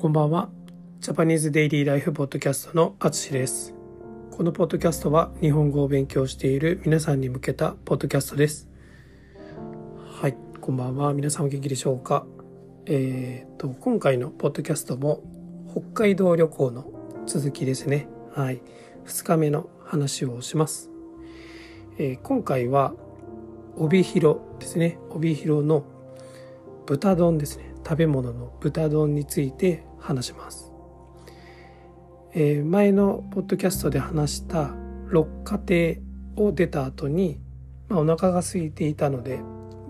[0.00, 0.48] こんばんは。
[1.00, 3.74] ジャパニーズデイリーライフポッドキャストのあつしです。
[4.30, 8.66] このポッドキャストは日本語を勉強している皆さんに向けたポッドキャストです。
[10.18, 11.12] はい、こんばんは。
[11.12, 12.24] 皆さんお元気でしょうか？
[12.86, 15.22] えー、と今回のポッドキャストも
[15.70, 16.90] 北海道旅行の
[17.26, 18.08] 続きですね。
[18.32, 18.62] はい、
[19.04, 20.90] 2日目の話をします。
[21.98, 22.94] えー今回は
[23.76, 24.98] 帯広ですね。
[25.10, 25.84] 帯広の
[26.86, 27.74] 豚丼ですね。
[27.86, 30.72] 食べ物の豚丼について話します。
[32.32, 34.72] えー前のポッドキャストで話した
[35.08, 36.00] 六花亭
[36.36, 37.40] を出た後に、
[37.88, 39.40] まあ、お腹が空いていたので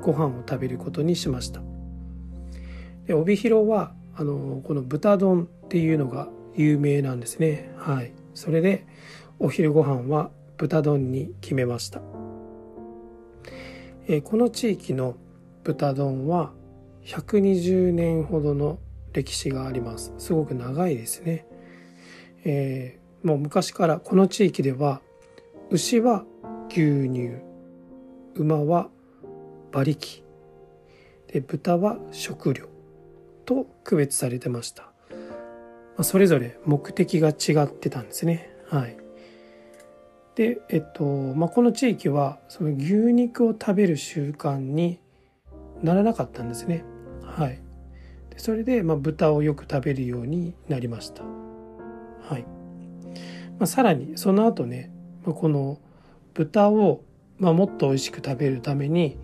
[0.00, 1.60] ご飯を食べることにしました。
[3.06, 7.72] で帯広はあのこの豚丼っていうのが有名なんですね。
[7.76, 8.12] はい。
[8.34, 8.86] それで
[9.38, 12.00] お昼ご飯は豚丼に決めました。
[14.08, 15.16] えーこの地域の
[15.62, 16.52] 豚丼は
[17.04, 18.78] 120年ほどの
[19.12, 20.12] 歴史があります。
[20.18, 21.46] すごく長いですね。
[22.44, 25.00] えーもう昔からこの地域では
[25.70, 26.24] 牛は
[26.68, 27.32] 牛乳
[28.34, 28.88] 馬は
[29.72, 30.24] 馬力
[31.28, 32.66] で豚は食料
[33.44, 34.88] と区別されてました、ま
[35.98, 38.50] あ、それぞれ目的が違ってたんですね。
[38.68, 38.96] はい。
[40.36, 44.98] でえっとまあこの地域はその牛肉を食べる習慣に
[45.82, 46.84] ならなかったんですね。
[47.22, 47.60] はい。
[48.40, 51.22] それでまあ豚をよく食べるようになりました。
[51.22, 52.42] はい。
[53.58, 54.90] まあ、さらにその後ね、
[55.24, 55.78] まあ、この
[56.32, 57.04] 豚を、
[57.38, 59.18] まあ、もっと美味しく食べるために、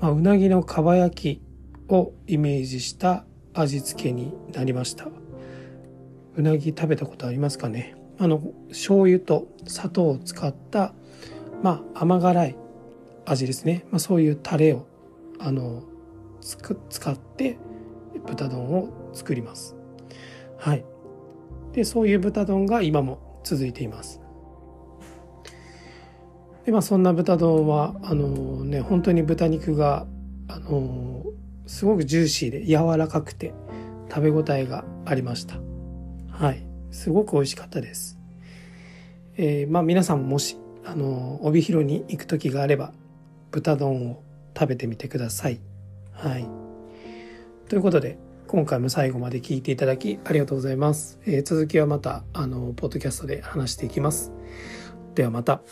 [0.00, 1.42] まあ、うなぎのかば焼き
[1.88, 5.08] をイメージした味付けになりました。
[6.36, 7.94] うなぎ食べたことありますかね？
[8.18, 8.40] あの
[8.70, 10.94] 醤油と砂糖を使った、
[11.62, 12.56] まあ、甘辛い
[13.26, 14.86] 味ですね、まあ、そういうタレを
[15.38, 15.84] あの
[16.40, 17.58] つく使って
[18.20, 19.76] 豚丼を作ります。
[20.58, 20.84] はい。
[21.72, 24.20] でそういう豚丼が今も続いています。
[26.64, 30.06] でまあそんな豚丼はあのね本当に豚肉が
[30.48, 31.24] あの
[31.66, 33.52] すごくジューシーで柔らかくて
[34.08, 35.56] 食べ応えがありました。
[36.28, 36.66] はい。
[36.90, 38.18] すごく美味しかったです。
[39.36, 42.92] えーまあ皆さんももしあの帯広に行く時があれば
[43.50, 44.22] 豚丼を
[44.56, 45.60] 食べてみてください。
[46.12, 46.61] はい。
[47.68, 48.18] ということで
[48.52, 51.18] 今回も最後まで聞いていただきありがとうございます。
[51.24, 54.30] えー続きはまた、あの、ポッドキャストで話していきます。
[55.14, 55.62] ではまた。